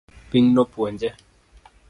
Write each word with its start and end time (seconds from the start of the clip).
Piny 0.29 0.47
nopuonje 0.55 1.09